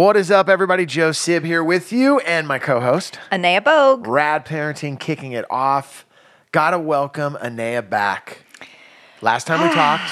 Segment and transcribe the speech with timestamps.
[0.00, 0.86] What is up, everybody?
[0.86, 4.06] Joe Sib here with you and my co-host, Anea Bogue.
[4.06, 6.06] Rad Parenting, kicking it off.
[6.52, 8.46] Gotta welcome Anea back.
[9.20, 10.10] Last time we talked,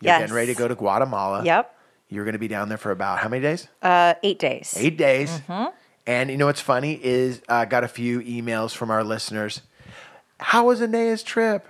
[0.00, 0.20] you're Yes.
[0.20, 1.42] getting ready to go to Guatemala.
[1.42, 1.76] Yep.
[2.08, 3.66] You're going to be down there for about how many days?
[3.82, 4.74] Uh, eight days.
[4.78, 5.40] Eight days.
[5.48, 5.74] Mm-hmm.
[6.06, 9.62] And you know what's funny is I uh, got a few emails from our listeners.
[10.38, 11.66] How was Anea's trip?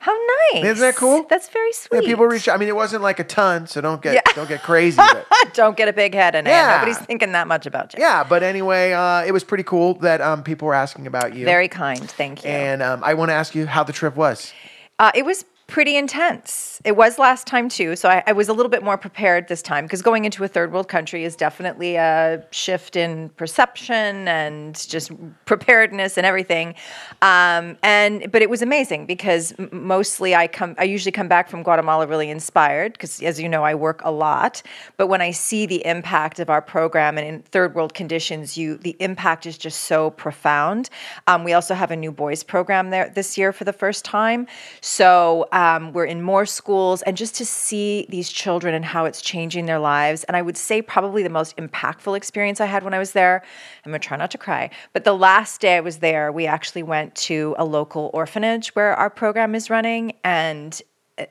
[0.00, 0.16] How
[0.52, 0.64] nice.
[0.64, 1.24] Isn't that cool?
[1.28, 2.02] That's very sweet.
[2.02, 2.48] Yeah, people reach.
[2.48, 4.20] I mean, it wasn't like a ton, so don't get Yeah.
[4.34, 4.96] don't get crazy.
[4.96, 6.52] But Don't get a big head, Anea.
[6.52, 6.74] Yeah.
[6.76, 8.00] Nobody's thinking that much about you.
[8.00, 11.44] yeah, but anyway, uh, it was pretty cool that um, people were asking about you.
[11.44, 12.08] Very kind.
[12.08, 12.50] Thank you.
[12.50, 14.52] And um, I want to ask you how the trip was.
[15.00, 16.80] Uh, it was pretty intense.
[16.82, 19.60] It was last time too, so I, I was a little bit more prepared this
[19.60, 24.74] time because going into a third world country is definitely a shift in perception and
[24.88, 25.12] just
[25.44, 26.74] preparedness and everything.
[27.20, 31.62] Um, and but it was amazing because mostly I come, I usually come back from
[31.62, 34.62] Guatemala really inspired because, as you know, I work a lot.
[34.96, 38.78] But when I see the impact of our program and in third world conditions, you
[38.78, 40.88] the impact is just so profound.
[41.26, 44.46] Um, we also have a new boys program there this year for the first time,
[44.80, 49.20] so um, we're in more schools, and just to see these children and how it's
[49.20, 50.22] changing their lives.
[50.24, 53.42] And I would say probably the most impactful experience I had when I was there.
[53.84, 56.84] I'm gonna try not to cry, but the last day I was there, we actually
[56.84, 60.80] went to a local orphanage where our program is running, and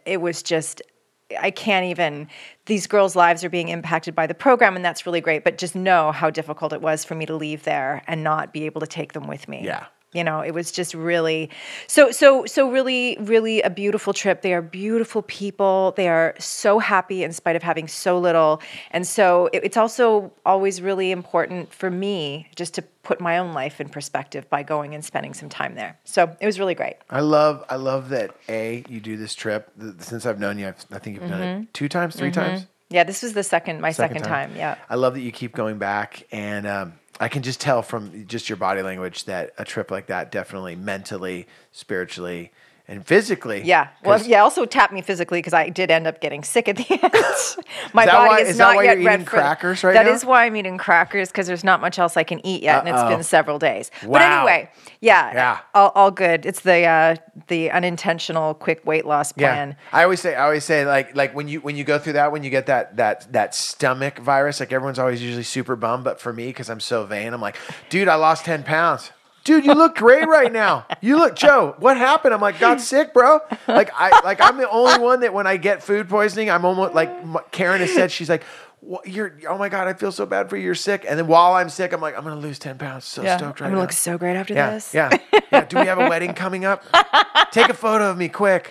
[0.05, 0.81] it was just
[1.39, 2.27] I can't even.
[2.65, 5.45] These girls' lives are being impacted by the program, and that's really great.
[5.45, 8.65] But just know how difficult it was for me to leave there and not be
[8.65, 9.61] able to take them with me.
[9.63, 9.85] Yeah.
[10.13, 11.49] You know, it was just really
[11.87, 14.41] so so so really really a beautiful trip.
[14.41, 15.93] They are beautiful people.
[15.97, 18.61] They are so happy in spite of having so little.
[18.91, 23.53] And so it- it's also always really important for me just to put my own
[23.53, 25.97] life in perspective by going and spending some time there.
[26.05, 26.95] So it was really great.
[27.09, 29.69] I love I love that a you do this trip
[29.99, 30.69] since I've known you.
[30.69, 31.61] I've, I think you've done Mm-hmm.
[31.63, 32.65] it two times, 3 times.
[32.89, 34.55] Yeah, this was the second my second, time.
[34.55, 34.77] Yeah.
[34.89, 38.49] I love that you keep going back, and um, I can just tell from just
[38.49, 42.51] your body language that a trip like that definitely mentally, spiritually,
[42.89, 43.61] and physically.
[43.65, 43.89] Yeah.
[44.03, 44.41] Well, yeah.
[44.43, 47.01] Also tapped me physically because I did end up getting sick at the end.
[47.93, 50.05] My that body why- is, is that not why yet eating for- crackers right That
[50.05, 50.11] now?
[50.13, 52.87] is why I'm eating crackers because there's not much else I can eat yet, and
[52.89, 53.09] it's Uh-oh.
[53.09, 53.91] been several days.
[54.03, 54.13] Wow.
[54.13, 54.71] But anyway,
[55.01, 55.59] yeah, Yeah.
[55.75, 56.45] all, all good.
[56.45, 57.15] It's the uh,
[57.47, 59.69] the unintentional quick weight loss plan.
[59.69, 59.75] Yeah.
[59.99, 62.31] I always say, I always say, like, like when you when you go through that,
[62.31, 66.19] when you get that that that stomach virus, like everyone's always usually super bummed, but
[66.21, 67.57] for me, because I'm so vain, I'm like,
[67.89, 69.11] dude, I lost ten pounds.
[69.47, 70.85] Dude, you look great right now.
[70.99, 71.73] You look, Joe.
[71.79, 72.33] What happened?
[72.33, 73.39] I'm like, got sick, bro.
[73.65, 76.93] Like I, like I'm the only one that when I get food poisoning, I'm almost
[76.93, 78.11] like Karen has said.
[78.11, 78.43] She's like,
[78.81, 80.63] what, you're, oh my god, I feel so bad for you.
[80.65, 81.05] You're sick.
[81.07, 83.05] And then while I'm sick, I'm like, I'm gonna lose ten pounds.
[83.05, 83.37] So Yeah.
[83.37, 83.67] stoked right now.
[83.67, 83.81] I'm gonna now.
[83.83, 84.93] look so great after Yeah, this.
[84.93, 85.17] yeah,
[85.49, 85.63] yeah.
[85.63, 86.83] Do we have a wedding coming up?
[87.51, 88.69] Take a photo of me, quick.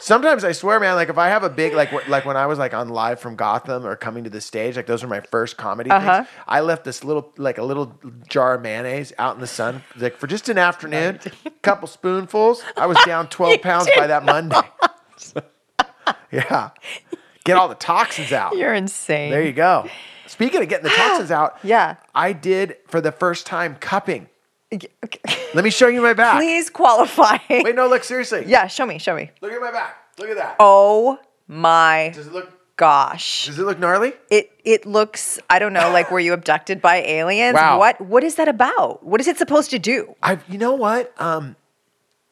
[0.00, 2.46] Sometimes I swear, man, like if I have a big like wh- like when I
[2.46, 5.20] was like on live from Gotham or coming to the stage, like those were my
[5.20, 6.16] first comedy Uh-huh.
[6.24, 6.28] things.
[6.46, 10.16] I left this little like a little jar of mayonnaise out in the sun, like
[10.18, 12.62] for just an afternoon, a couple spoonfuls.
[12.76, 14.60] I was down twelve pounds by that Monday.
[16.30, 16.70] yeah,
[17.44, 18.56] get all the toxins out.
[18.56, 19.30] You're insane.
[19.30, 19.88] There you go.
[20.26, 21.96] Speaking of getting the toxins out, Yeah.
[22.14, 24.28] I did for the first time cupping.
[25.54, 26.36] Let me show you my back.
[26.38, 27.38] Please qualify.
[27.50, 28.44] Wait, no, look seriously.
[28.46, 29.30] Yeah, show me, show me.
[29.40, 29.96] Look at my back.
[30.18, 30.56] Look at that.
[30.60, 31.18] Oh
[31.48, 32.50] my Does it look?
[32.76, 33.46] gosh.
[33.46, 34.12] Does it look gnarly?
[34.30, 37.54] It it looks I don't know like were you abducted by aliens?
[37.54, 37.78] Wow.
[37.78, 39.04] What what is that about?
[39.04, 40.14] What is it supposed to do?
[40.22, 40.38] I.
[40.48, 41.12] You know what?
[41.20, 41.56] Um,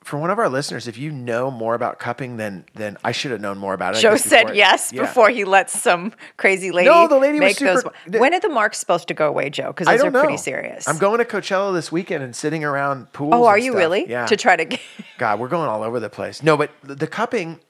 [0.05, 3.31] for one of our listeners, if you know more about cupping than than I should
[3.31, 4.01] have known more about it.
[4.01, 5.03] Joe said before- yes Yeah.
[5.03, 7.83] before he lets some crazy lady No, the lady was make those.
[7.83, 9.69] super- When are the marks supposed to go away, Joe?
[9.69, 10.23] Because I those are don't know.
[10.23, 10.89] pretty serious.
[10.89, 13.33] I'm going to Coachella this weekend and sitting around pools.
[13.35, 13.79] Oh, are you stuff.
[13.79, 14.09] really?
[14.11, 14.27] Yeah.
[14.27, 14.81] To try to get
[15.19, 16.43] God, we're going all over the place.
[16.43, 17.61] No, but the cupping,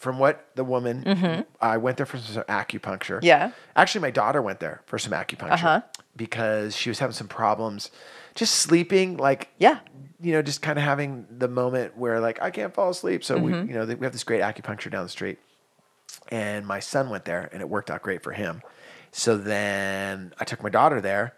[0.00, 3.16] from what the woman, I went there for some acupuncture.
[3.18, 3.24] Mm-hmm.
[3.26, 3.50] Yeah.
[3.76, 5.80] Actually, my daughter went there for some acupuncture Uh-huh.
[6.16, 7.90] because she was having some problems,
[8.34, 9.18] just sleeping.
[9.18, 9.80] Like, Yeah.
[10.20, 13.22] you know, just kind of having the moment where like I can't fall asleep.
[13.22, 13.44] So Mm-hmm.
[13.44, 15.38] we, you know, we have this great acupuncture down the street,
[16.30, 18.62] and my son went there, and it worked out great for him.
[19.12, 21.34] So then I took my daughter there,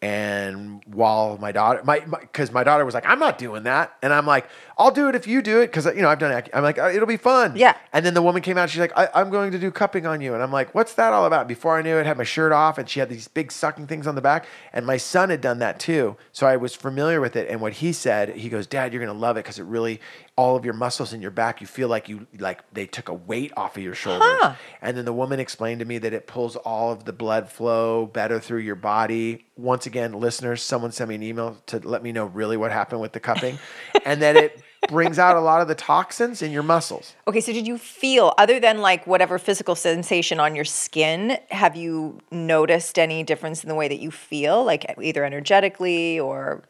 [0.00, 4.12] and while my daughter, my because my, daughter was like, I'm not doing that, and
[4.12, 4.46] I'm like,
[4.76, 6.48] I'll do it if you do it because you know I've done it.
[6.54, 7.56] I'm like, "Oh, it'll be fun.
[7.56, 7.76] Yeah.
[7.92, 10.20] And then the woman came out, she's like, I, I'm going to do cupping on
[10.20, 11.48] you, and I'm like, what's that all about?
[11.48, 13.88] Before I knew it, I had my shirt off, and she had these big sucking
[13.88, 17.20] things on the back, and my son had done that too, so I was familiar
[17.20, 17.48] with it.
[17.48, 20.00] And what he said, he goes, Dad, you're gonna love it because it really
[20.38, 23.12] all of your muscles in your back, you feel like you like they took a
[23.12, 24.38] weight off of your shoulders.
[24.40, 24.54] Huh.
[24.80, 28.06] And then the woman explained to me that it pulls all of the blood flow
[28.06, 29.46] better through your body.
[29.56, 33.00] Once again, listeners, someone sent me an email to let me know really what happened
[33.00, 33.58] with the cupping,
[34.04, 37.16] and that it brings out a lot of the toxins in your muscles.
[37.26, 41.74] Okay, so did you feel, other than like whatever physical sensation on your skin, have
[41.74, 46.62] you noticed any difference in the way that you feel, like either energetically or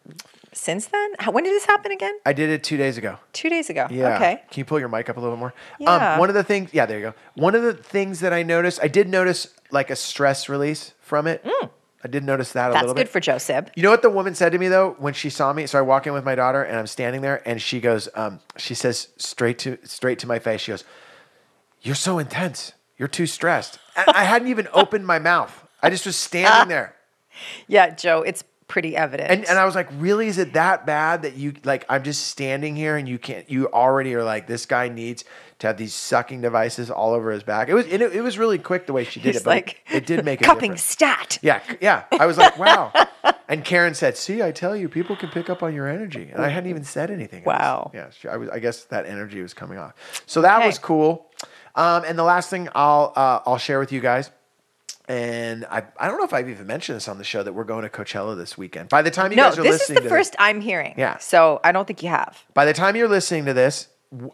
[0.52, 1.10] since then?
[1.18, 2.18] How, when did this happen again?
[2.26, 3.18] I did it two days ago.
[3.32, 3.86] Two days ago.
[3.90, 4.16] Yeah.
[4.16, 4.42] Okay.
[4.50, 5.54] Can you pull your mic up a little bit more?
[5.78, 6.14] Yeah.
[6.14, 7.14] Um, one of the things, yeah, there you go.
[7.34, 11.26] One of the things that I noticed, I did notice like a stress release from
[11.26, 11.44] it.
[12.04, 12.72] I did notice that a Mm.
[12.74, 13.70] That's little good for Joe Sib.
[13.74, 15.66] You know what the woman said to me though when she saw me?
[15.66, 18.40] So I walk in with my daughter and I'm standing there and she goes, um,
[18.56, 20.84] she says straight to straight to my face, she goes,
[21.82, 22.72] You're so intense.
[22.96, 23.78] You're too stressed.
[23.96, 25.66] And I hadn't even opened my mouth.
[25.82, 26.94] I just was standing there.
[27.68, 29.30] Yeah, Joe, it's pretty evident.
[29.30, 32.28] And and I was like, really, is it that bad that you like I'm just
[32.28, 35.24] standing here and you can't you already are like, this guy needs
[35.58, 37.68] to have these sucking devices all over his back.
[37.68, 39.82] It was it, it was really quick the way she did He's it, but like,
[39.90, 40.82] it, it did make a cupping difference.
[40.82, 41.38] stat.
[41.42, 42.04] Yeah, yeah.
[42.12, 42.92] I was like, wow.
[43.50, 46.44] And Karen said, "See, I tell you, people can pick up on your energy." And
[46.44, 47.44] I hadn't even said anything.
[47.44, 47.90] Wow.
[47.94, 48.50] yeah, she- I was.
[48.50, 49.94] I guess that energy was coming off.
[50.26, 50.66] So that Okay.
[50.66, 51.30] was cool.
[51.74, 54.30] Um, and the last thing I'll uh, I'll share with you guys,
[55.08, 57.64] and I I don't know if I've even mentioned this on the show that we're
[57.64, 58.88] going to Coachella this weekend.
[58.88, 60.36] By the time you No, guys are listening this is listening the to first this,
[60.40, 60.94] I'm hearing.
[60.96, 61.18] Yeah.
[61.18, 62.42] So I don't think you have.
[62.54, 63.88] by the time you're listening to this,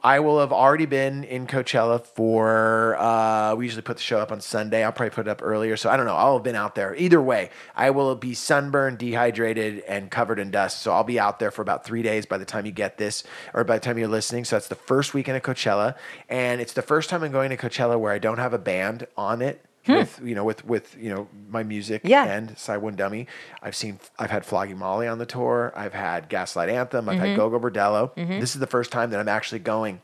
[0.05, 2.97] I will have already been in Coachella for.
[2.97, 4.85] Uh, we usually put the show up on Sunday.
[4.85, 6.15] I'll probably put it up earlier, so I don't know.
[6.15, 6.95] I'll have been out there.
[6.95, 10.81] Either way, I will be sunburned, dehydrated, and covered in dust.
[10.83, 13.25] So I'll be out there for about three days by the time you get this,
[13.53, 14.45] or by the time you're listening.
[14.45, 15.97] So that's the first weekend of Coachella,
[16.29, 19.07] and it's the first time I'm going to Coachella where I don't have a band
[19.17, 19.61] on it.
[19.87, 22.25] With you know, with with you know my music Yeah.
[22.25, 22.51] and
[22.83, 23.27] One Dummy.
[23.63, 25.73] I've seen, I've had Flogging Molly on the tour.
[25.77, 27.09] I've had Gaslight Anthem.
[27.09, 27.25] I've Mm-hmm.
[27.27, 28.15] had Gogol Bordello.
[28.15, 30.01] This is the first time that I'm actually going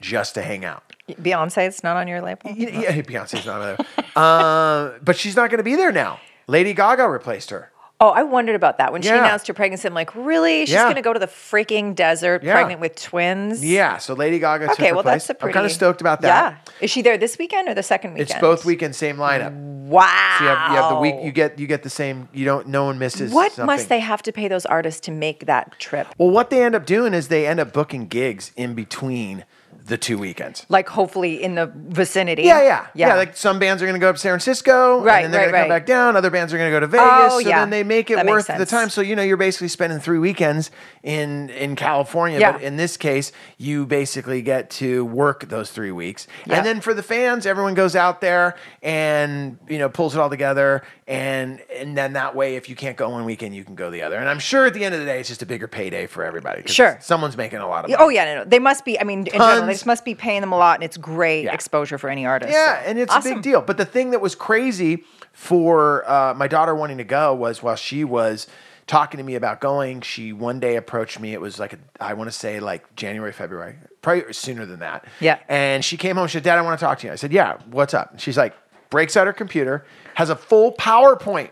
[0.00, 0.82] just to hang out.
[1.08, 2.50] Beyonce it's not on your label.
[2.50, 6.20] Yeah, yeah, Beyonce's not on there, um, but she's not going to be there now.
[6.46, 7.72] Lady Gaga replaced her.
[8.00, 9.88] Oh, I wondered about that when she announced her pregnancy.
[9.88, 10.60] I'm like, really?
[10.66, 10.84] She's Yeah.
[10.84, 12.52] going to go to the freaking desert, Yeah.
[12.54, 13.64] pregnant with twins?
[13.64, 15.26] Yeah, so Lady Gaga took Okay, well, place.
[15.26, 15.50] that's a pretty.
[15.50, 16.67] I'm kind of stoked about that.
[16.80, 18.30] Is she there this weekend or the second weekend?
[18.30, 19.52] It's both weekends, same lineup.
[19.52, 20.36] Wow.
[20.38, 21.14] So you have, you have the week.
[21.22, 22.28] You get you get the same.
[22.32, 22.68] You don't.
[22.68, 23.32] No one misses.
[23.32, 23.66] What something.
[23.66, 26.06] must they have to pay those artists to make that trip?
[26.18, 29.44] Well, what they end up doing is they end up booking gigs in between
[29.88, 30.64] the two weekends.
[30.68, 32.42] Like, hopefully in the vicinity.
[32.42, 33.08] Yeah, yeah, yeah.
[33.08, 33.14] Yeah.
[33.16, 35.40] like some bands are going to go up to San Francisco, Right, and then they're
[35.40, 35.78] right, going to come right.
[35.80, 36.16] back down.
[36.16, 37.08] Other bands are going to go to Vegas.
[37.10, 37.60] Oh, so yeah.
[37.60, 38.90] then they make it That worth the time.
[38.90, 40.70] So you know, you're basically spending three weekends
[41.02, 42.38] in in California.
[42.38, 42.52] Yeah.
[42.52, 46.94] But in this case, you basically get to work those three weeks, and then for
[46.94, 51.96] the fans, everyone goes out there and you know pulls it all together, and and
[51.96, 54.16] then that way, if you can't go one weekend, you can go the other.
[54.16, 56.24] And I'm sure at the end of the day, it's just a bigger payday for
[56.24, 56.62] everybody.
[56.66, 56.98] Sure.
[57.00, 58.04] someone's making a lot of oh, money.
[58.04, 58.48] Oh, yeah, no, no.
[58.48, 59.77] They must be, I mean, in general, they Tons.
[59.78, 61.54] Just must be paying them a lot, and it's great Yeah.
[61.54, 62.52] exposure for any artist.
[62.52, 62.88] Yeah, so.
[62.88, 63.60] and it's a big deal.
[63.60, 67.76] But the thing that was crazy for uh, my daughter wanting to go was while
[67.76, 68.46] she was
[68.88, 71.32] talking to me about going, she one day approached me.
[71.32, 75.04] It was like, a, I want to say like January, February, probably sooner than that.
[75.20, 75.38] Yeah.
[75.48, 76.26] And she came home.
[76.26, 77.12] She said, Dad, I want to talk to you.
[77.12, 78.12] I said, Yeah, what's up?
[78.12, 78.54] And she's like,
[78.90, 79.84] breaks out her computer,
[80.14, 81.50] has a full PowerPoint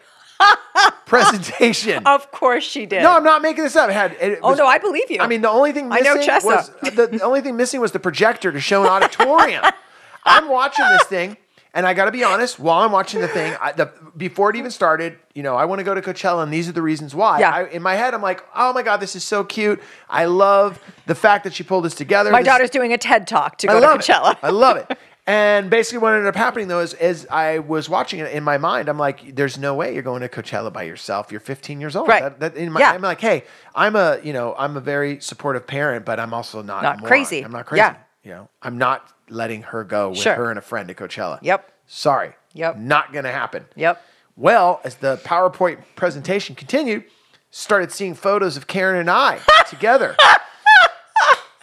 [1.10, 2.04] presentation.
[2.06, 3.02] Of course she did.
[3.02, 3.88] No, I'm not making this up.
[3.88, 5.20] It had, it Oh, was- no, I believe you.
[5.20, 6.44] I mean, the only thing I missing know Chessa.
[6.44, 9.64] was uh, the, the only thing missing was the projector to show an auditorium.
[10.24, 11.36] I'm watching this thing,
[11.72, 12.58] and I got to be honest.
[12.58, 15.78] While I'm watching the thing, I, the, before it even started, you know, I want
[15.78, 17.38] to go to Coachella, and these are the reasons why.
[17.38, 17.50] Yeah.
[17.54, 19.80] I, in my head, I'm like, oh my god, this is so cute.
[20.10, 22.32] I love the fact that she pulled this together.
[22.32, 24.32] My This- daughter's doing a TED talk to I go to love Coachella.
[24.32, 24.38] it.
[24.42, 24.98] I love it.
[25.28, 28.58] And basically, what ended up happening though is, as I was watching it in my
[28.58, 31.32] mind, I'm like, "There's no way you're going to Coachella by yourself.
[31.32, 32.22] You're 15 years old." Right.
[32.22, 32.92] That, that in my, Yeah.
[32.92, 33.42] I'm like, "Hey,
[33.74, 37.42] I'm a, you know, I'm a very supportive parent, but I'm also not Not crazy.
[37.44, 37.80] I'm not crazy.
[37.80, 37.96] Yeah.
[38.22, 40.34] You know, I'm not letting her go with Sure.
[40.34, 41.40] her and a friend to Coachella.
[41.42, 41.72] Yep.
[41.86, 42.32] Sorry.
[42.54, 42.76] Yep.
[42.78, 43.64] Not gonna happen.
[43.74, 44.00] Yep.
[44.36, 47.02] Well, as the PowerPoint presentation continued,
[47.50, 50.14] started seeing photos of Karen and I together.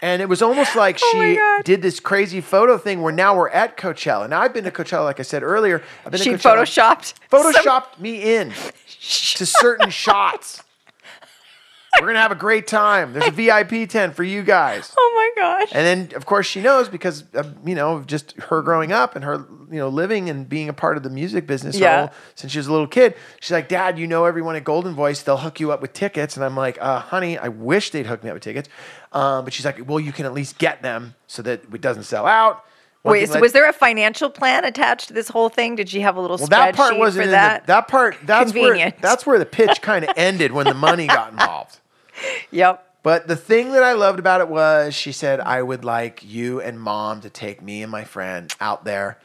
[0.04, 1.64] And it was almost oh like Oh she God.
[1.64, 4.28] did this crazy photo thing where now we're at Coachella.
[4.30, 5.82] Now I've been to Coachella, like I said earlier.
[6.06, 6.64] I've been She to Coachella.
[6.66, 7.14] photoshopped.
[7.32, 8.50] photoshopped me in
[9.36, 10.63] to certain shots.
[12.02, 13.14] We're gonna have a great time.
[13.14, 14.94] There's a VIP tent for you guys.
[14.98, 15.70] Oh my gosh.
[15.74, 17.24] And then, of course, she knows because
[17.66, 20.98] you know just her growing up and her you know living and being a part
[20.98, 22.08] of the music business Yeah.
[22.08, 23.16] whole- since she was a little kid.
[23.40, 25.24] She's like, Dad, you know everyone at Goldenvoice.
[25.24, 26.36] They'll hook you up with tickets.
[26.36, 28.70] And I'm like, uh, Honey, I wish they'd hook me up with tickets.
[29.12, 32.04] Um, but she's like, Well, you can at least get them so that it doesn't
[32.04, 32.66] sell out.
[33.04, 35.76] One Wait, thing so led- was there a financial plan attached to this whole thing?
[35.76, 37.64] Did she have a little well, spreadsheet that part wasn't for in that?
[37.64, 38.16] The, that part.
[38.24, 39.02] That's where Convenient.
[39.02, 41.80] that's where the pitch kind of ended when the money got involved.
[42.52, 42.90] Yep.
[43.04, 46.62] But the thing that I loved about it was she said, I would like you
[46.62, 49.20] and mom to take me and my friend out there.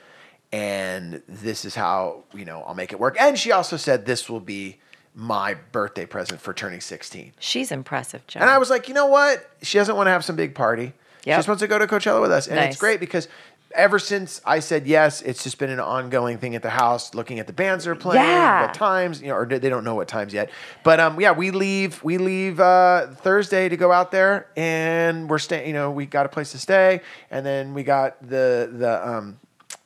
[0.50, 3.16] And this is how, you know, I'll make it work.
[3.21, 4.78] And she also said, this will be
[5.14, 7.35] my birthday present for turning 16.
[7.38, 8.40] She's impressive, Joe.
[8.40, 9.49] And I was like, you know what?
[9.62, 10.92] She doesn't want to have some big party.
[11.23, 12.47] She just wants to go to Coachella with us.
[12.47, 12.73] And Nice.
[12.73, 13.28] it's great because
[13.72, 17.38] ever since I said yes, it's just been an ongoing thing at the house, looking
[17.38, 18.62] at the bands that are playing, Yeah.
[18.62, 20.50] what times, you know, or they don't know what times yet.
[20.84, 25.38] But um, yeah, we leave we leave uh, Thursday to go out there, and we're
[25.38, 25.66] staying.
[25.66, 29.38] You know, we got a place to stay, and then we got the the um,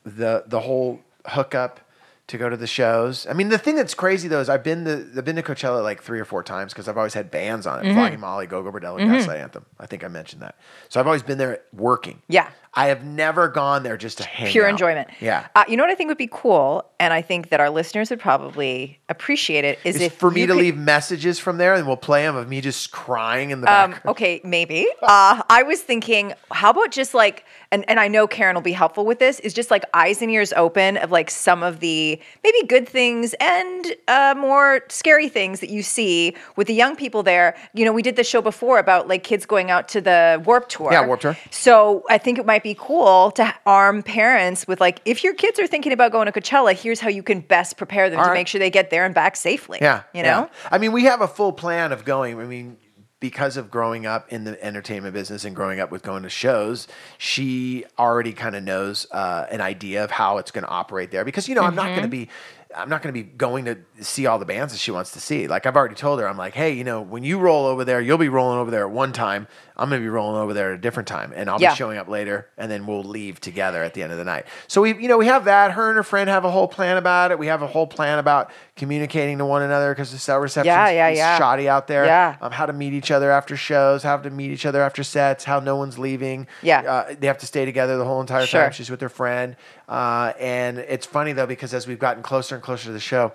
[0.04, 1.80] the the whole hookup
[2.28, 3.26] to go to the shows.
[3.26, 5.82] I mean, the thing that's crazy though is I've been to I've been to Coachella
[5.82, 7.84] like three or four times because I've always had bands on it.
[7.84, 7.94] Mm-hmm.
[7.94, 9.66] Flogging Molly, Gogol Bordello, Gaslight Anthem.
[9.78, 10.54] I think I mentioned that.
[10.88, 12.22] So I've always been there working.
[12.28, 12.48] Yeah.
[12.74, 14.70] I have never gone there just to hang Pure out.
[14.70, 15.08] enjoyment.
[15.20, 15.46] Yeah.
[15.54, 18.08] Uh, you know what I think would be cool, and I think that our listeners
[18.08, 21.74] would probably appreciate it, is Is if for me to could- leave messages from there
[21.74, 24.06] and we'll play them of me just crying in the Um, back.
[24.06, 24.86] okay, maybe.
[25.02, 28.72] Uh, I was thinking, how about just like, and, and I know Karen will be
[28.72, 32.18] helpful with this, is just like eyes and ears open of like some of the
[32.42, 37.22] maybe good things and uh, more scary things that you see with the young people
[37.22, 37.54] there.
[37.74, 40.70] You know, we did the show before about like kids going out to the Warped
[40.70, 40.90] Tour.
[40.92, 41.36] Yeah, Warped Tour.
[41.50, 45.58] So I think it might be cool to arm parents with like, if your kids
[45.58, 48.30] are thinking about going to Coachella, here's how you can best prepare them All to
[48.30, 48.34] right.
[48.34, 49.78] make sure they get there and back safely.
[49.80, 50.02] Yeah.
[50.14, 50.40] You yeah.
[50.40, 50.50] know?
[50.70, 52.38] I mean, we have a full plan of going.
[52.40, 52.76] I mean,
[53.20, 56.88] because of growing up in the entertainment business and growing up with going to shows,
[57.18, 61.24] she already kind of knows uh, an idea of how it's going to operate there.
[61.24, 61.94] Because you know, I'm not Mm-hmm.
[61.94, 62.28] going to be.
[62.74, 65.20] I'm not going to be going to see all the bands that she wants to
[65.20, 65.46] see.
[65.46, 68.00] Like I've already told her, I'm like, hey, you know, when you roll over there,
[68.00, 69.46] you'll be rolling over there at one time.
[69.82, 71.70] I'm going to be rolling over there at a different time, and I'll Yeah.
[71.70, 74.46] be showing up later, and then we'll leave together at the end of the night.
[74.68, 75.72] So we, you know, we have that.
[75.72, 77.38] Her and her friend have a whole plan about it.
[77.40, 80.88] We have a whole plan about communicating to one another because the cell reception Yeah,
[80.90, 81.36] yeah, is yeah.
[81.36, 82.04] shoddy out there.
[82.04, 82.36] Yeah.
[82.40, 85.42] Um, how to meet each other after shows, how to meet each other after sets,
[85.42, 86.46] how no one's leaving.
[86.62, 86.82] Yeah.
[86.82, 88.62] Uh, they have to stay together the whole entire Sure.
[88.62, 88.70] time.
[88.72, 89.56] She's with her friend.
[89.88, 93.32] Uh, and it's funny though, because as we've gotten closer and closer to the show,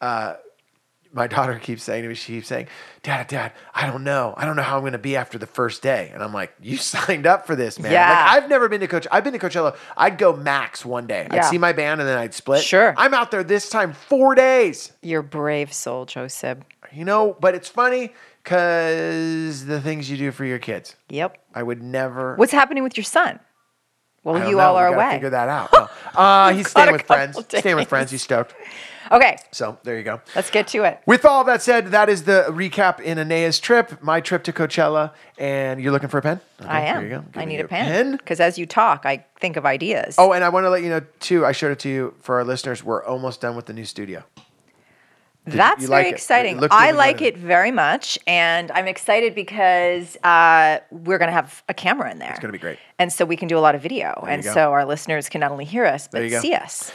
[0.00, 0.34] uh,
[1.12, 2.68] my daughter keeps saying to me, she keeps saying,
[3.02, 4.34] Dad, Dad, I don't know.
[4.36, 6.10] I don't know how I'm going to be after the first day.
[6.14, 7.92] And I'm like, You signed up for this, man.
[7.92, 8.08] Yeah.
[8.08, 9.06] Like, I've never been to Coach.
[9.12, 9.76] I've been to Coachella.
[9.96, 11.26] I'd go max one day.
[11.30, 12.62] I'd see my band and then I'd split.
[12.62, 12.94] Sure.
[12.96, 14.92] I'm out there this time four days.
[15.02, 16.58] You're brave soul, Joseph.
[16.92, 20.96] You know, but it's funny because the things you do for your kids.
[21.08, 21.38] Yep.
[21.54, 22.36] I would never.
[22.36, 23.38] What's happening with your son?
[24.24, 24.60] Well, you know.
[24.60, 25.12] all We are gotta away.
[25.14, 25.72] Figure that out.
[25.72, 25.88] No.
[26.14, 27.36] Uh, he's staying with friends.
[27.36, 28.10] couple Staying with friends.
[28.10, 28.54] He's stoked.
[29.10, 30.22] Okay, So there you go.
[30.34, 31.00] let's get to it.
[31.04, 35.10] With all that said, that is the recap in Anea's trip, my trip to Coachella,
[35.36, 36.40] and you're looking for a pen.
[36.60, 37.00] Okay, I am.
[37.02, 37.24] Here you go.
[37.38, 40.14] I need a pen because as you talk, I think of ideas.
[40.16, 41.44] Oh, and I want to let you know too.
[41.44, 42.82] I showed it to you for our listeners.
[42.82, 44.22] We're almost done with the new studio.
[45.44, 46.10] That's you very like it?
[46.10, 46.60] It exciting.
[46.70, 51.74] I like it very much, and I'm excited because uh, we're going to have a
[51.74, 52.30] camera in there.
[52.30, 52.78] It's gonna be great.
[52.98, 55.50] and so we can do a lot of video, and so our listeners can not
[55.50, 56.92] only hear us but see us.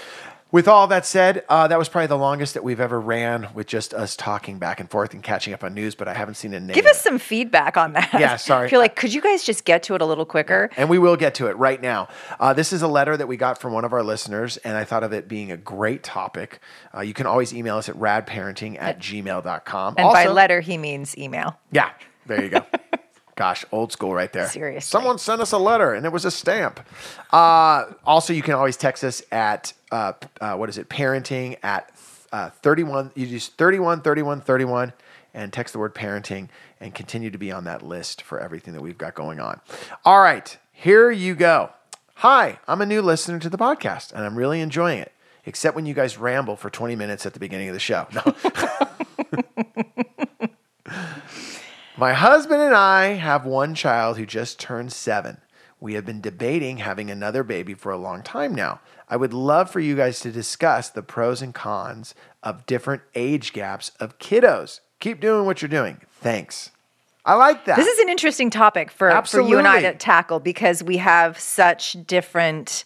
[0.49, 3.67] With all that said, uh, that was probably the longest that we've ever ran with
[3.67, 5.93] just us talking back and forth and catching up on news.
[5.93, 6.73] But I haven't seen a name.
[6.73, 8.13] Give us some feedback on that.
[8.13, 8.57] Yeah, sorry.
[8.67, 10.69] If you're like, could you guys just get to it a little quicker?
[10.77, 12.07] And we will get to it right now.
[12.39, 14.83] Uh, this is a letter that we got from one of our listeners, and I
[14.85, 16.59] thought of it being a great topic.
[16.95, 19.95] Uh, you can always email us at radparenting at gmail.com.
[19.97, 21.59] And by letter, he means email.
[21.71, 21.91] Yeah,
[22.25, 22.65] there you go.
[23.37, 24.49] Gosh, old school right there.
[24.49, 24.81] Seriously.
[24.81, 26.79] Someone sent us a letter and it was a stamp.
[27.31, 31.91] Uh, also, you can always text us at, uh, uh, what is it, parenting at
[32.31, 33.11] uh, 31.
[33.13, 34.91] You use 31, 31, 31
[35.35, 36.49] and text the word parenting
[36.81, 39.61] and continue to be on that list for everything that we've got going on.
[40.03, 41.69] All right, here you go.
[42.15, 45.11] Hi, I'm a new listener to the podcast and I'm really enjoying it,
[45.45, 48.07] except when you guys ramble for 20 minutes at the beginning of the show.
[48.15, 48.33] No.
[51.99, 55.37] My husband and I have one child who just turned seven.
[55.79, 58.81] We have been debating having another baby for a long time now.
[59.09, 62.13] I would love for you guys to discuss the pros and cons
[62.43, 64.81] of different age gaps of kiddos.
[64.99, 66.01] Keep doing what you're doing.
[66.11, 66.69] Thanks.
[67.25, 67.77] I like that.
[67.77, 71.39] This is an interesting topic for, for you and I to tackle because we have
[71.39, 72.85] such different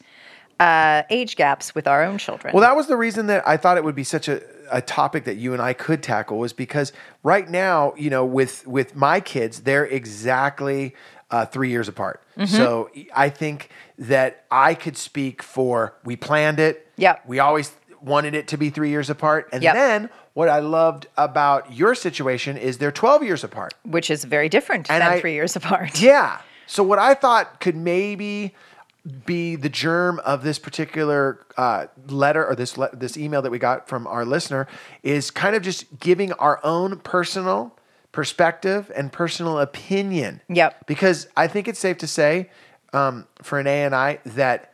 [0.61, 2.53] uh, age gaps with our own children.
[2.53, 4.41] Well, that was the reason that I thought it would be such a,
[4.71, 8.65] a topic that you and I could tackle was because right now, you know, with
[8.67, 10.95] with my kids, they're exactly
[11.31, 12.21] uh, three years apart.
[12.37, 12.55] Mm-hmm.
[12.55, 16.87] So I think that I could speak for we planned it.
[16.97, 19.73] Yeah, We always wanted it to be three years apart, and Yep.
[19.75, 23.73] then what I loved about your situation is they're twelve years apart.
[23.83, 25.99] which is very different And than I- three years apart.
[26.01, 26.39] Yeah.
[26.67, 28.53] So what I thought could maybe
[29.25, 33.57] be the germ of this particular uh, letter or this le- this email that we
[33.59, 34.67] got from our listener
[35.01, 37.75] is kind of just giving our own personal
[38.11, 40.41] perspective and personal opinion.
[40.49, 40.85] Yep.
[40.85, 42.49] Because I think it's safe to say
[42.93, 44.73] um, for an A and I that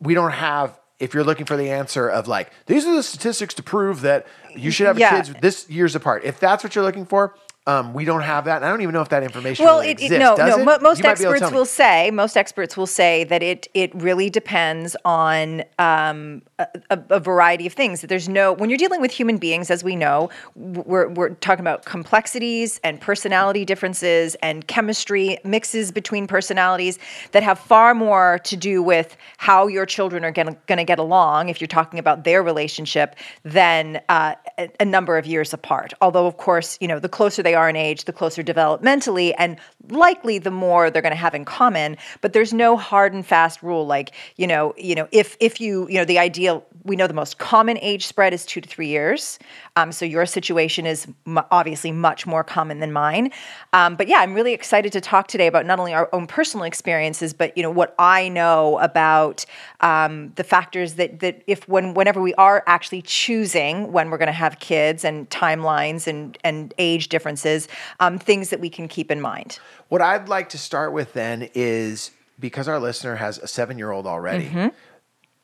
[0.00, 3.52] we don't have if you're looking for the answer of like these are the statistics
[3.54, 5.10] to prove that you should have Yeah.
[5.16, 7.34] kids this years apart, if that's what you're looking for,
[7.66, 8.56] um, we don't have that.
[8.56, 10.18] And I don't even know if that information well, really it, exists.
[10.18, 10.58] no, no.
[10.58, 10.82] it?
[10.82, 13.68] most You might be able to experts will say, most experts will say that it
[13.74, 18.00] it really depends on um, a, a, a variety of things.
[18.02, 21.60] That there's no when you're dealing with human beings, as we know, we're we're talking
[21.60, 26.98] about complexities and personality differences and chemistry mixes between personalities
[27.32, 31.48] that have far more to do with how your children are going to get along.
[31.48, 35.92] If you're talking about their relationship, than uh, a, a number of years apart.
[36.00, 39.58] Although, of course, you know, the closer they are in age, the closer developmentally, and
[39.88, 41.96] likely the more they're going to have in common.
[42.20, 43.86] But there's no hard and fast rule.
[43.86, 47.14] Like, you know, you know, if if you, you know, the ideal, we know the
[47.14, 49.38] most common age spread is two to three years.
[49.74, 53.32] Um, so your situation is m- obviously much more common than mine.
[53.72, 56.64] Um, but yeah, I'm really excited to talk today about not only our own personal
[56.64, 59.44] experiences, but you know what I know about
[59.80, 64.26] um, the factors that that if when whenever we are actually choosing when we're going
[64.26, 67.68] to have kids and timelines and and age differences,
[68.00, 69.58] um, things that we can keep in mind.
[69.88, 73.90] What I'd like to start with then is because our listener has a seven year
[73.90, 74.46] old already.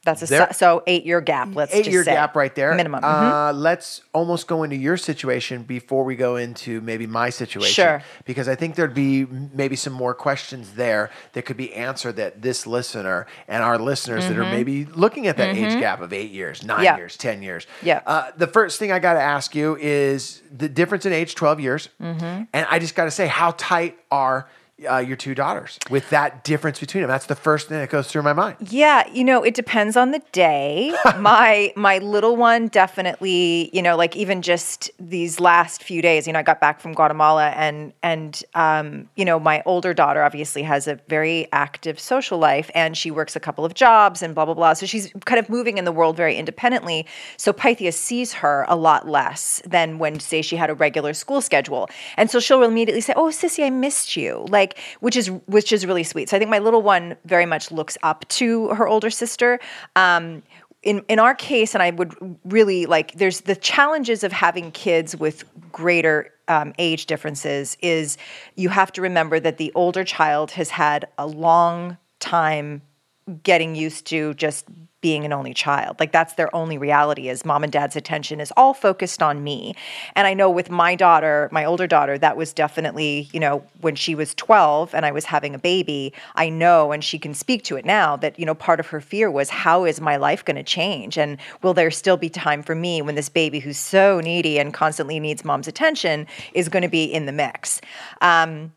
[0.05, 1.51] That's a There- so, eight year gap.
[1.55, 2.13] Let's eight just year say.
[2.15, 2.75] gap right there.
[2.75, 3.05] minimum.
[3.05, 7.73] Uh, let's almost go into your situation before we go into maybe my situation.
[7.73, 8.03] Sure.
[8.25, 12.43] Because I think there'd be maybe some more questions there that could be answered that
[12.43, 16.33] this listener and our listeners that are maybe looking at that age gap of eight
[16.33, 16.85] years, nine Mm-hmm.
[16.85, 16.97] Yeah.
[16.97, 17.67] years, 10 years.
[17.83, 18.01] Yeah.
[18.05, 21.61] Uh, the first thing I got to ask you is the difference in age, 12
[21.61, 21.89] years.
[22.01, 22.45] Mm-hmm.
[22.53, 24.49] And I just got to say, how tight are
[24.91, 27.09] uh, your two daughters with that difference between them?
[27.09, 28.57] That's the first thing that goes through my mind.
[28.61, 30.95] Yeah, you know, it depends on the day.
[31.19, 36.33] my my little one definitely, you know, like even just these last few days, you
[36.33, 40.63] know, I got back from Guatemala and and um, you know, my older daughter obviously
[40.63, 44.45] has a very active social life and she works a couple of jobs and blah
[44.45, 44.73] blah blah.
[44.75, 47.07] So she's kind of moving in the world very independently.
[47.37, 51.41] So Pythia sees her a lot less than when say she had a regular school
[51.41, 51.89] schedule.
[52.17, 54.62] And so she'll immediately say, "Oh, sissy, I missed you." Like
[55.01, 56.29] which is which is really sweet.
[56.29, 59.59] So I think my little one very much looks up to her older sister.
[59.97, 60.43] Um,
[60.83, 62.13] in in our case, and I would
[62.45, 66.17] really like, there's the challenges of having kids with greater
[66.49, 67.77] um, age differences.
[67.81, 68.19] Is
[68.57, 72.83] you have to remember that the older child has had a long time
[73.43, 74.67] getting used to just
[75.03, 76.01] being an only child.
[76.01, 79.75] Like that's their only reality is mom and dad's attention is all focused on me.
[80.15, 83.97] And I know with my daughter, my older daughter, that was definitely, you know, when
[83.97, 87.65] she was 12 and I was having a baby, I know and she can speak
[87.65, 90.45] to it now that, you know, part of her fear was how is my life
[90.45, 93.79] going to change and will there still be time for me when this baby who's
[93.79, 97.81] so needy and constantly needs mom's attention is going to be in the mix.
[98.21, 98.73] Um,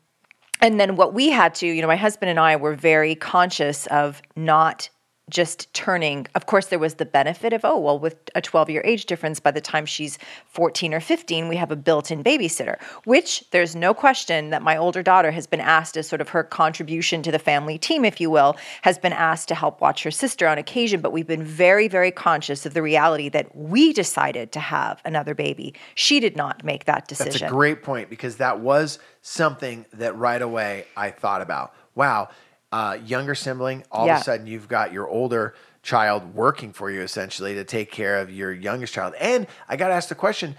[0.60, 3.86] and then what we had to, you know, my husband and I were very conscious
[3.88, 4.88] of not
[5.28, 8.82] just turning of course there was the benefit of oh well with a 12 year
[8.84, 10.18] age difference by the time she's
[10.50, 15.02] 14 or 15 we have a built-in babysitter which there's no question that my older
[15.02, 18.30] daughter has been asked as sort of her contribution to the family team if you
[18.30, 21.88] will has been asked to help watch her sister on occasion but we've been very
[21.88, 26.62] very conscious of the reality that we decided to have another baby she did not
[26.62, 31.10] make that decision That's a great point because that was something that right away I
[31.10, 31.74] thought about.
[31.96, 32.28] Wow,
[32.72, 37.00] uh, younger sibling, all of a sudden you've got your older child working for you
[37.00, 39.14] essentially to take care of your youngest child.
[39.20, 40.56] And I got to ask the question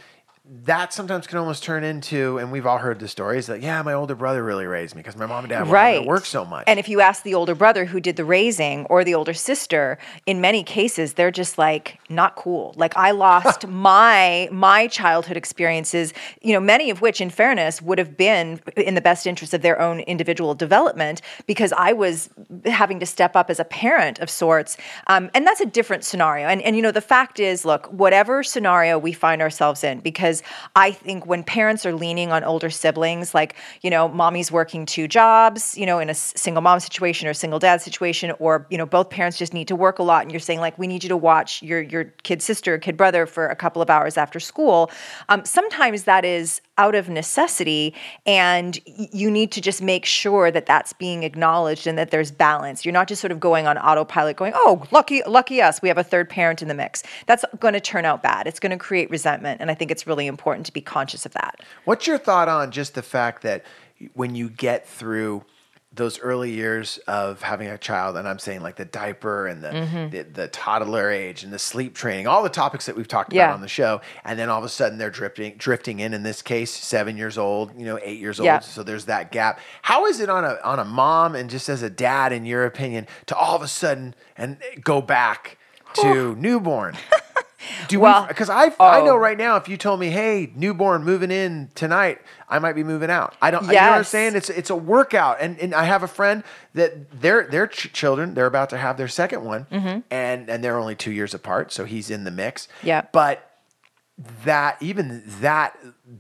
[0.63, 3.93] that sometimes can almost turn into, and we've all heard the stories that, yeah, my
[3.93, 6.05] older brother really raised me because my mom and dad were right.
[6.05, 6.63] work so much.
[6.67, 9.97] and if you ask the older brother who did the raising or the older sister
[10.25, 12.73] in many cases they're just like not cool.
[12.77, 17.97] Like i lost my my childhood experiences you know many of which in fairness would
[17.97, 22.29] have been in the best interest of their own individual development because i was
[22.65, 24.77] having to step up as a parent of sorts.
[25.07, 26.47] Um, and that's a different scenario.
[26.47, 30.36] And, and you know the fact is look whatever scenario we find ourselves in because
[30.75, 35.07] i think when parents are leaning on older siblings like you know mommy's working two
[35.07, 38.85] jobs you know in a single mom situation or single dad situation or you know
[38.85, 41.09] both parents just need to work a lot and you're saying like we need you
[41.09, 44.39] to watch your your kid sister or kid brother for a couple of hours after
[44.39, 44.91] school
[45.29, 47.93] um, sometimes that is out of necessity
[48.25, 52.85] and you need to just make sure that that's being acknowledged and that there's balance.
[52.85, 55.97] You're not just sort of going on autopilot going oh lucky lucky us we have
[55.97, 57.03] a third parent in the mix.
[57.25, 58.45] That's going to turn out bad.
[58.45, 61.33] It's going to create resentment and i think it's really important to be conscious of
[61.33, 63.63] that What's your thought on just the fact that
[64.13, 65.43] when you get through
[65.93, 69.69] those early years of having a child, and I'm saying like the diaper and the,
[69.69, 70.09] Mm-hmm.
[70.09, 73.45] the, the toddler age and the sleep training, all the topics that we've talked Yeah.
[73.45, 76.13] about on the show, and then all of a sudden they're drifting drifting in.
[76.13, 78.55] In this case, seven years old, you know, eight years Yeah.
[78.55, 78.63] old.
[78.65, 79.59] So there's that gap.
[79.81, 82.65] How is it on a on a mom and just as a dad, in your
[82.65, 85.57] opinion, to all of a sudden and go back?
[85.93, 86.95] to newborn.
[87.87, 89.17] Do Well, because I I know oh.
[89.17, 93.09] right now if you told me, hey, newborn moving in tonight, I might be moving
[93.09, 93.35] out.
[93.41, 93.65] I don't.
[93.65, 94.35] You know what I'm saying?
[94.35, 98.33] It's it's a workout, and and I have a friend that their their ch- children
[98.33, 99.65] they're about to have their second one,
[100.09, 102.67] and and they're only two years apart, so he's in the mix.
[102.67, 102.87] Mm-hmm.
[102.87, 103.05] Yeah.
[103.11, 103.43] but
[104.43, 105.77] that even that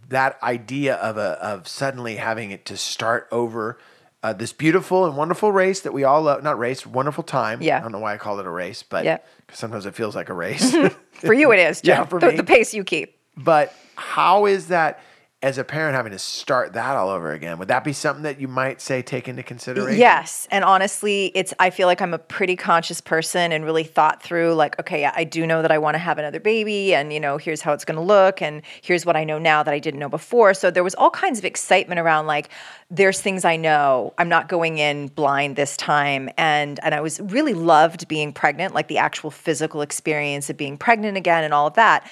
[0.09, 3.79] that idea of a of suddenly having it to start over
[4.23, 7.77] uh, this beautiful and wonderful race that we all love not race wonderful time Yeah.
[7.77, 9.17] i don't know why i call it a race but Yeah.
[9.53, 10.75] sometimes it feels like a race
[11.11, 11.81] For you, it is.
[11.83, 12.35] Yeah, for the, me.
[12.37, 13.17] the pace you keep.
[13.35, 15.01] but how is that
[15.43, 18.41] as a parent having to start that all over again would that be something that
[18.41, 22.19] you might say take into consideration Yes, and honestly, it's I feel like I'm a
[22.19, 25.95] pretty conscious person and really thought through like okay, I do know that I want
[25.95, 29.05] to have another baby and you know, here's how it's going to look and here's
[29.05, 30.53] what I know now that I didn't know before.
[30.53, 32.49] So there was all kinds of excitement around like
[32.89, 34.13] there's things I know.
[34.17, 38.73] I'm not going in blind this time and and I was really loved being pregnant,
[38.73, 42.09] like the actual physical experience of being pregnant again and all of that.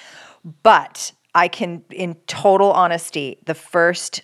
[0.62, 4.22] But I can in total honesty, the first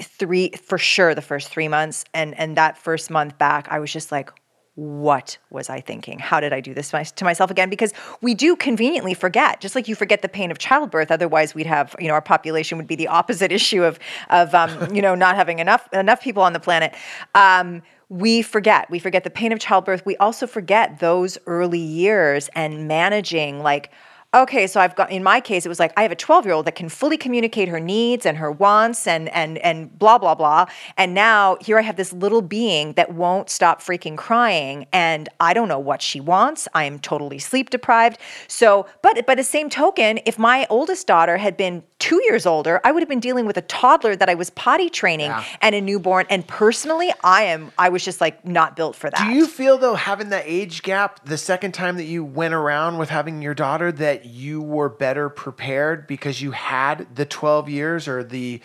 [0.00, 3.92] three for sure the first three months and and that first month back i was
[3.92, 4.30] just like
[4.76, 6.18] what was i thinking?
[6.18, 7.70] How did i do this to myself again?
[7.70, 11.66] Because we do conveniently forget just like you forget the pain of childbirth otherwise we'd
[11.66, 15.14] have you know our population would be the opposite issue of of um, you know
[15.14, 16.92] not having enough enough people on the planet.
[17.36, 20.04] Um, we forget we forget the pain of childbirth.
[20.04, 23.92] We also forget those early years and managing like
[24.34, 26.54] okay so i've got in my case it was like i have a 12 year
[26.54, 30.34] old that can fully communicate her needs and her wants and and and blah blah
[30.34, 30.66] blah.
[30.96, 35.54] And now here i have this little being that won't stop freaking crying and i
[35.54, 36.66] don't know what she wants.
[36.74, 38.18] I am totally sleep deprived.
[38.48, 42.80] So but by the same token if my oldest daughter had been two years older
[42.84, 45.44] i would have been dealing with a toddler that i was potty training Yeah.
[45.62, 46.26] and a newborn.
[46.28, 49.28] And personally i am i was just like not built for that.
[49.28, 52.98] Do you feel though having that age gap the second time that you went around
[52.98, 58.08] with having your daughter that you were better prepared because you had the 12 years
[58.08, 58.60] or the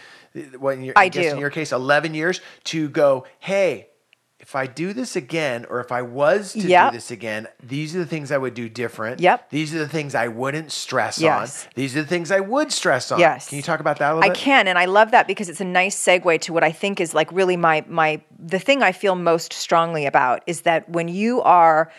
[0.57, 3.88] what in your, I guess in your case 11 years to go, "Hey,
[4.49, 6.91] if I do this again or if I was to Yep.
[6.91, 9.19] do this again, these are the things I would do different.
[9.19, 9.51] Yep.
[9.51, 11.65] These are the things I wouldn't stress Yes.
[11.65, 11.71] on.
[11.75, 13.49] These are the things I would stress on." Yes.
[13.49, 14.39] Can you talk about that a little I bit?
[14.39, 17.13] can, and I love that because it's a nice segue to what I think is
[17.13, 21.43] like really my my the thing I feel most strongly about is that when you
[21.43, 21.91] are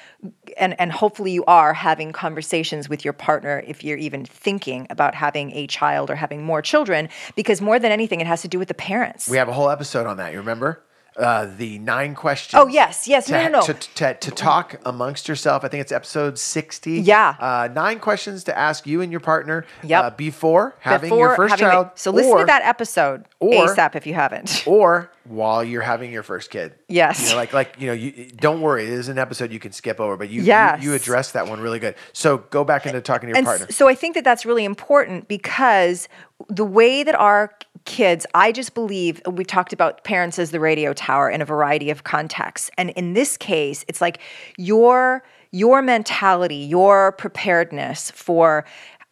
[0.58, 5.14] and and hopefully you are having conversations with your partner if you're even thinking about
[5.14, 8.58] having a child or having more children because more than anything it has to do
[8.58, 9.28] with the parents.
[9.28, 10.32] We have a whole episode on that.
[10.32, 10.82] You remember?
[11.16, 12.58] Uh, the nine questions.
[12.60, 13.26] Oh, yes, yes.
[13.26, 13.60] To, No, no, no.
[13.62, 15.64] To, to, to talk amongst yourself.
[15.64, 17.00] I think it's episode 60.
[17.00, 17.34] Yeah.
[17.38, 20.04] Uh, nine questions to ask you and your partner Yep.
[20.04, 21.88] uh, before having Before your first having child.
[21.96, 24.62] so listen or, to that episode or- ASAP if you haven't.
[24.66, 26.74] Or while you're having your first kid.
[26.88, 27.22] Yes.
[27.24, 28.84] You know, like, like you know, you don't worry.
[28.84, 30.82] It is an episode you can skip over, but you, Yes.
[30.82, 31.94] you, you address that one really good.
[32.12, 33.66] So go back into talking to your and partner.
[33.70, 36.08] so I think that that's really important because
[36.48, 37.52] the way that our
[37.84, 41.90] kids, I just believe we talked about parents as the radio tower in a variety
[41.90, 44.20] of contexts, and in this case, it's like
[44.56, 48.64] your your mentality, your preparedness for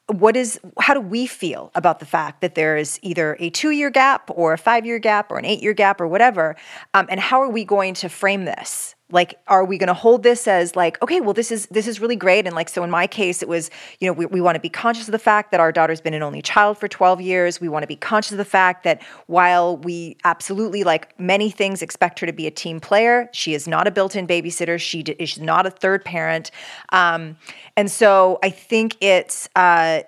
[0.08, 3.70] what is how do we feel about the fact that there is either a two
[3.70, 6.56] year gap or a five year gap or an eight year gap or whatever
[6.94, 10.22] um, and how are we going to frame this like are we going to hold
[10.22, 12.90] this as like okay well this is this is really great and like so in
[12.90, 15.50] my case it was you know we, we want to be conscious of the fact
[15.50, 17.60] that our daughter's been an only child for 12 years.
[17.60, 21.82] We want to be conscious of the fact that while we absolutely like many things
[21.82, 24.78] expect her to be a team player she is not a built-in babysitter.
[24.78, 26.50] She d- is not a third parent.
[26.90, 27.36] Um,
[27.78, 30.00] and so i think it's uh,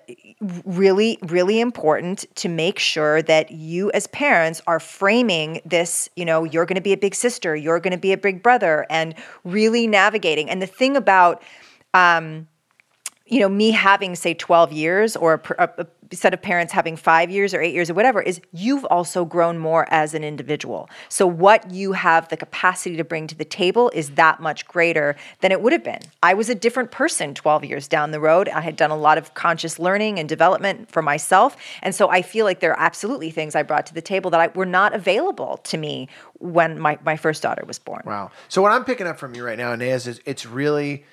[0.65, 6.43] really really important to make sure that you as parents are framing this you know
[6.43, 9.15] you're going to be a big sister you're going to be a big brother and
[9.43, 10.49] really navigating.
[10.49, 11.41] And the thing about
[11.93, 12.47] um,
[13.31, 17.31] you know me having say 12 years or a, a, set of parents having five
[17.31, 20.89] years or eight years or whatever is you've also grown more as an individual.
[21.07, 25.15] So what you have the capacity to bring to the table is that much greater
[25.39, 26.01] than it would have been.
[26.21, 28.49] I was a different person 12 years down the road.
[28.49, 31.55] I had done a lot of conscious learning and development for myself.
[31.81, 34.41] And so i feel like there are absolutely things i brought to the table that
[34.41, 38.01] I, were not available to me when my, my first daughter was born.
[38.05, 38.31] Wow.
[38.49, 41.05] So what I'm picking up from you right now, Inez, is it's really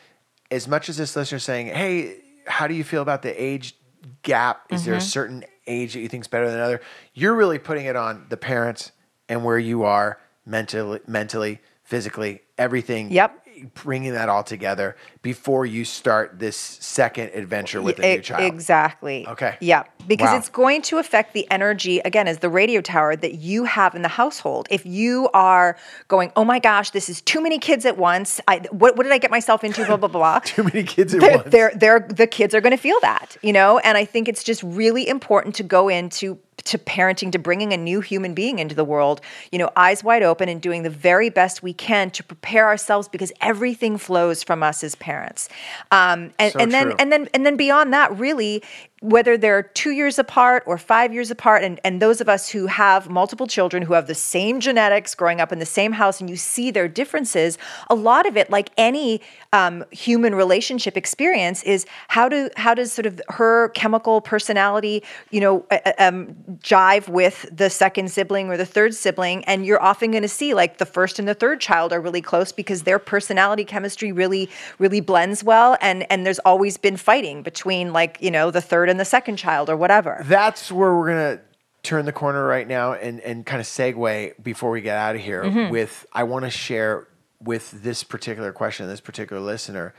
[0.50, 3.74] as much as this listener saying, "Hey, how do you feel about the age
[4.22, 4.62] gap?
[4.70, 5.06] Is there a Mm-hmm.
[5.06, 6.80] certain age that you think is better than another?"
[7.14, 8.92] You're really putting it on the parents
[9.28, 13.10] and where you are mentally, mentally, physically, everything.
[13.10, 13.44] Yep.
[13.74, 18.54] bringing that all together before you start this second adventure with a new child.
[18.54, 19.26] Exactly.
[19.26, 19.56] Okay.
[19.60, 19.82] Yeah.
[20.08, 20.38] Because Wow.
[20.38, 24.02] it's going to affect the energy, again, as the radio tower that you have in
[24.02, 24.66] the household.
[24.70, 25.76] If you are
[26.08, 28.40] going, oh my gosh, this is too many kids at once.
[28.48, 29.84] I, what, what did I get myself into?
[29.84, 30.38] Blah, blah, blah.
[30.44, 31.50] Too many kids at they're, once.
[31.50, 33.78] They're, they're, the kids are going to feel that, you know?
[33.78, 37.76] And I think it's just really important to go into to parenting, to bringing a
[37.76, 39.20] new human being into the world,
[39.52, 43.08] you know, eyes wide open and doing the very best we can to prepare ourselves
[43.08, 45.48] because everything flows from us as parents.
[45.90, 48.62] Um, and, So and then and then and then beyond that, really,
[49.00, 52.66] whether they're two years apart or five years apart, and, and those of us who
[52.66, 56.28] have multiple children who have the same genetics growing up in the same house and
[56.28, 57.58] you see their differences,
[57.88, 59.20] a lot of it, like any
[59.52, 65.40] um, human relationship experience, is how do how does sort of her chemical personality, you
[65.40, 65.64] know,
[65.98, 70.28] um, jive with the second sibling or the third sibling, and you're often going to
[70.28, 74.10] see like the first and the third child are really close because their personality chemistry
[74.10, 78.60] really really blends well, and and there's always been fighting between like you know the
[78.60, 80.22] third and the second child or whatever.
[80.24, 81.40] That's where we're gonna
[81.82, 85.20] turn the corner right now and and kind of segue before we get out of
[85.22, 85.70] here Mm-hmm.
[85.72, 87.06] with I want to share
[87.40, 89.94] with this particular question, this particular listener,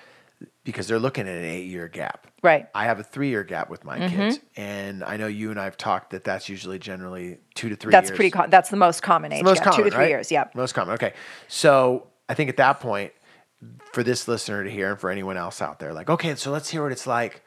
[0.65, 2.27] because they're looking at an eight year gap.
[2.43, 2.63] Right.
[2.63, 2.77] Mm-hmm.
[2.77, 5.77] I have a three year gap with my kids, and I know you and I've
[5.77, 7.91] talked that that's usually generally two to three.
[7.91, 8.15] That's years.
[8.17, 8.31] pretty.
[8.31, 9.43] Com- that's the most common age.
[9.43, 10.09] most yeah, common, two to three right?
[10.09, 10.31] years.
[10.31, 10.45] Yeah.
[10.53, 10.93] Most common.
[10.95, 11.13] Okay.
[11.47, 13.13] So I think at that point,
[13.93, 16.69] for this listener to hear and for anyone else out there, like, okay, so let's
[16.69, 17.41] hear what it's like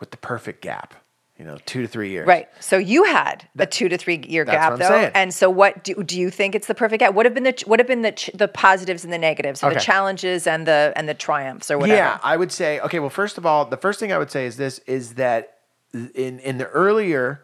[0.00, 0.94] with the perfect gap.
[1.38, 2.26] You know, two to three years.
[2.26, 2.48] Right.
[2.60, 4.86] So you had a two to three year gap, though.
[4.86, 5.12] saying.
[5.14, 7.14] And so, what do, do you think it's the perfect gap?
[7.14, 9.72] What have been the what have been the ch- the positives and the negatives, Okay.
[9.72, 11.96] the challenges and the and the triumphs, or whatever?
[11.96, 12.98] Yeah, I would say okay.
[12.98, 15.56] Well, first of all, the first thing I would say is this: is that
[15.94, 17.42] in in the earlier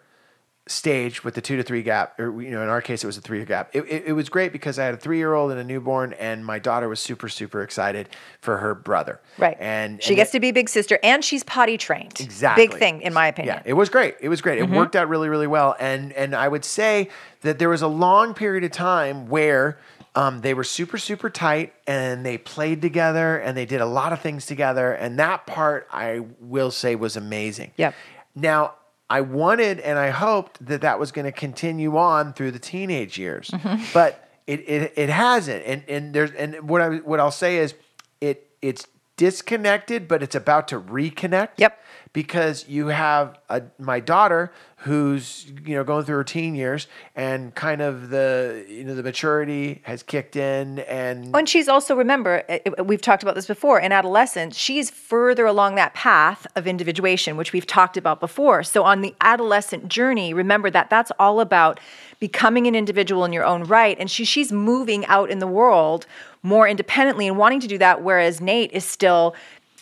[0.68, 3.16] stage with the two to three gap, or you know, in our case, it was
[3.16, 3.70] a three year gap.
[3.72, 6.12] It, it, it was great because I had a three year old and a newborn,
[6.14, 8.08] and my daughter was super super excited
[8.40, 9.20] for her brother.
[9.38, 9.56] Right.
[9.60, 12.20] and she and gets it- to be big sister, and she's potty trained.
[12.20, 12.66] Exactly.
[12.66, 13.56] Big thing, in my opinion.
[13.56, 14.16] Yeah, it was great.
[14.20, 14.58] It was great.
[14.58, 15.76] It worked out really, really well.
[15.78, 17.08] And and I would say
[17.42, 19.78] that there was a long period of time where
[20.16, 24.12] um, they were super, super tight and they played together and they did a lot
[24.14, 24.92] of things together.
[24.92, 27.72] And that part I will say was amazing.
[27.76, 27.94] Yep.
[28.34, 28.74] Now
[29.08, 33.18] I wanted and I hoped that that was going to continue on through the teenage
[33.18, 33.84] years, Mm-hmm.
[33.94, 35.64] but it, it it hasn't.
[35.66, 37.74] And and there's and what I what I'll say is
[38.20, 41.80] it it's disconnected, but it's about to reconnect Yep.
[42.16, 47.54] Because you have a, my daughter who's you know going through her teen years and
[47.54, 52.42] kind of the you know the maturity has kicked in and And she's also, remember,
[52.48, 56.66] uh, uh, we've talked about this before, in adolescence, she's further along that path of
[56.66, 58.62] individuation, which we've talked about before.
[58.62, 61.78] So, on the adolescent journey, remember that that's all about
[62.18, 63.94] becoming an individual in your own right.
[64.00, 66.06] And she, she's moving out in the world
[66.42, 69.34] more independently and wanting to do that, whereas Nate is still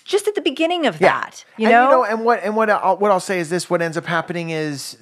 [0.04, 1.44] just at the beginning of that.
[1.56, 1.84] You and, know?
[1.84, 4.04] you know and what and what I'll, what I'll say is this what ends up
[4.06, 4.96] happening is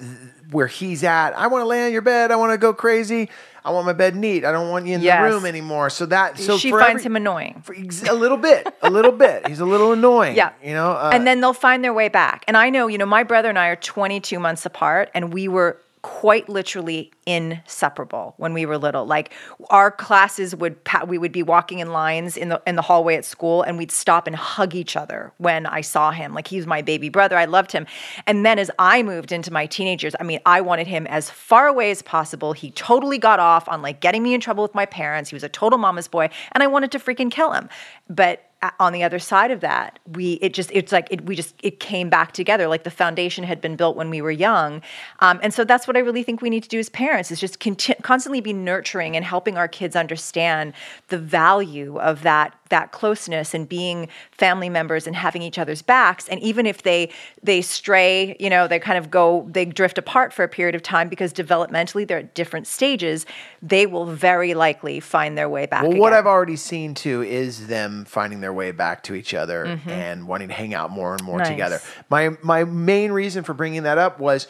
[0.51, 3.29] where he's at I want to lay on your bed I want to go crazy
[3.65, 5.19] I want my bed neat I don't want you in Yes.
[5.27, 7.61] the room anymore so that so she for finds every- him annoying.
[7.65, 10.51] for ex- a little bit a little bit he's a little annoying Yeah.
[10.63, 12.43] you know uh, and then they'll find their way back.
[12.47, 15.47] And I know, you know, my brother and I are 22 months apart, and we
[15.47, 19.05] were quite literally inseparable when we were little.
[19.05, 19.33] Like
[19.69, 23.25] our classes would we would be walking in lines in the in the hallway at
[23.25, 26.33] school and we'd stop and hug each other when I saw him.
[26.33, 27.37] Like he was my baby brother.
[27.37, 27.87] I loved him.
[28.27, 31.67] And then as I moved into my teenagers, I mean, I wanted him as far
[31.67, 32.51] away as possible.
[32.51, 35.29] He totally got off on like getting me in trouble with my parents.
[35.29, 37.69] He was a total mama's boy and I wanted to freaking kill him.
[38.09, 41.55] But on the other side of that we it just it's like it, we just
[41.63, 42.67] it came back together.
[42.67, 44.81] Like the foundation had been built when we were young.
[45.19, 47.39] Um, and so that's what i really think we need to do as parents is
[47.39, 50.73] just conti- constantly be nurturing and helping our kids understand
[51.09, 56.27] the value of that that closeness and being family members and having each other's backs.
[56.27, 60.33] And even if they they stray you know they kind of go they drift apart
[60.33, 63.25] for a period of time because developmentally they're at different stages
[63.61, 66.19] they will very likely find their way back Well, what again.
[66.19, 69.89] I've already seen too is them finding their way back to each other Mm-hmm.
[69.89, 71.47] and wanting to hang out more and more Nice.
[71.49, 71.79] together.
[72.09, 74.47] My my main reason for bringing that up was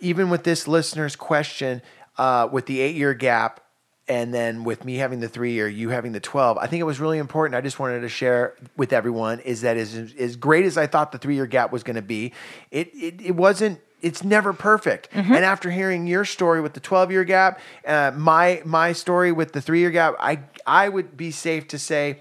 [0.00, 1.82] even with this listener's question,
[2.18, 3.60] uh, with the eight year gap,
[4.08, 6.58] and then with me having the three year, you having the twelve.
[6.58, 7.56] I think it was really important.
[7.56, 11.12] I just wanted to share with everyone is that as as great as I thought
[11.12, 12.32] the three year gap was going to be,
[12.70, 15.10] it, it it wasn't it's never perfect.
[15.12, 15.32] Mm-hmm.
[15.32, 19.52] And after hearing your story with the 12 year gap, uh, my my story with
[19.52, 22.18] the three year gap, I I would be safe to say,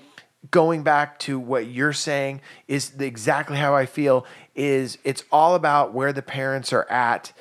[0.52, 4.26] going back to what you're saying is exactly how I feel.
[4.56, 7.34] Is it's all about where the parents are at.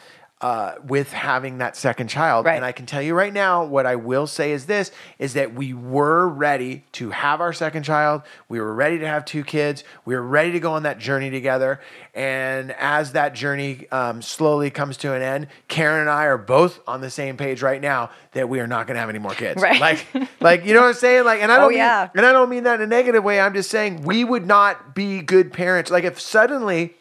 [0.45, 2.45] Uh, with having that second child.
[2.45, 2.55] Right.
[2.57, 5.55] And I can tell you right now, what I will say is this: is that
[5.55, 8.21] we were ready to have our second child.
[8.51, 9.85] We were ready to have two kids.
[10.05, 11.81] We were ready to go on that journey together.
[12.15, 16.79] And as that journey um, slowly comes to an end, Karen and I are both
[16.87, 19.33] on the same page right now that we are not going to have any more
[19.35, 19.63] kids.
[19.63, 19.81] Right.
[19.81, 20.07] Like,
[20.41, 21.25] like you know what I'm saying?
[21.25, 22.11] Like, and I don't Oh, mean, yeah.
[22.15, 23.41] and I don't mean that in a negative way.
[23.41, 25.91] I'm just saying we would not be good parents.
[25.91, 26.95] Like if suddenly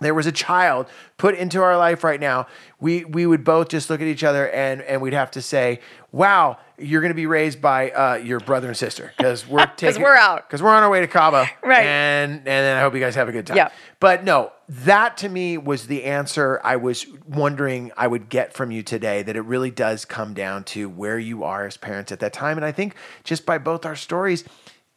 [0.00, 0.86] there was a child
[1.18, 2.46] put into our life right now,
[2.80, 5.80] we we would both just look at each other and and we'd have to say,
[6.12, 9.98] "Wow, you're going to be raised by uh, your brother and sister because we're because
[9.98, 10.48] we're out.
[10.48, 11.86] because we're on our way to Cabo, Right.
[11.86, 13.56] And and then I hope you guys have a good time.
[13.56, 13.70] Yeah.
[14.00, 18.70] But no, that to me was the answer I was wondering I would get from
[18.70, 19.22] you today.
[19.22, 22.58] That it really does come down to where you are as parents at that time,
[22.58, 24.44] and I think just by both our stories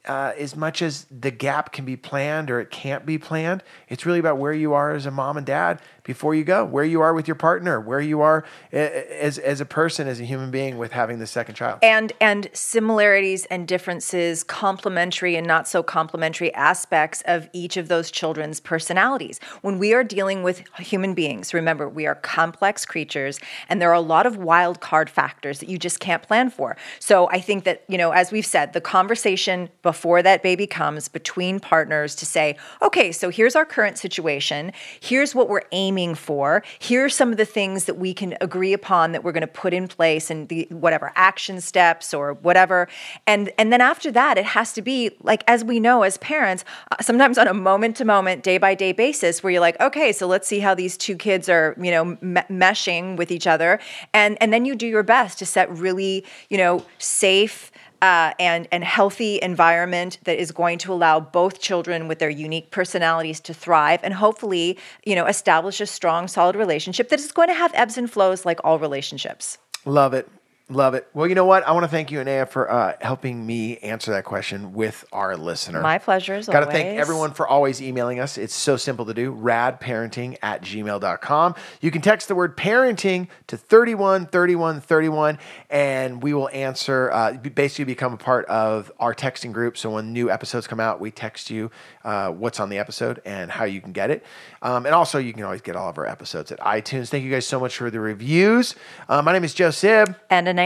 [0.08, 4.06] uh, as much as the gap can be planned or it can't be planned, it's
[4.06, 7.02] really about where you are as a mom and dad before you go, where you
[7.02, 10.78] are with your partner, where you are as, as a person, as a human being
[10.78, 11.80] with having the second child.
[11.84, 18.10] and and similarities and differences complementary and not so complementary aspects of each of those
[18.10, 19.40] children's personalities.
[19.62, 23.94] When we are dealing with human beings remember we are complex creatures and there are
[23.94, 26.78] a lot of wild card factors that you just can't plan for.
[27.00, 31.10] So i think that you know as we've said the conversation before that baby comes
[31.10, 34.72] between partners to say okay so here's our current situation.
[35.02, 38.74] Here's what we're aiming for Here are some of the things that we can agree
[38.74, 42.88] upon that we're going to put in place and the whatever action steps or whatever.
[43.26, 46.64] And and then after that it has to be like as we know as parents
[46.92, 50.12] uh, sometimes on a moment to moment day by day basis where you're like okay
[50.12, 53.80] so let's see how these two kids are you know me- meshing with each other.
[54.14, 58.68] And and then you do your best to set really you know safe uh, and
[58.72, 63.54] and healthy environment that is going to allow both children with their unique personalities to
[63.54, 67.72] thrive and hopefully you know establish a strong solid relationship that is going to have
[67.74, 69.58] ebbs and flows like all relationships
[69.88, 70.30] Love it.
[70.70, 71.08] Love it.
[71.14, 71.66] Well, you know what?
[71.66, 75.38] I want to thank you, Anea, for uh, helping me answer that question with our
[75.38, 75.80] listener.
[75.80, 78.38] My pleasure, as Got to thank everyone for always emailing us.
[78.38, 79.34] It's so simple to do.
[79.34, 81.56] Radparenting at gmail.com.
[81.80, 87.32] You can text the word parenting to 31 31 31, and we will answer, uh,
[87.38, 89.78] basically become a part of our texting group.
[89.78, 91.72] So when new episodes come out, we text you
[92.04, 94.26] uh, what's on the episode and how you can get it.
[94.62, 97.08] Um, and also, you can always get all of our episodes at iTunes.
[97.08, 98.76] Thank you guys so much for the reviews.
[99.08, 100.57] Uh, my name is Joe Sib, and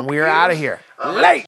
[0.00, 0.80] And we are out of here.
[1.04, 1.46] Late.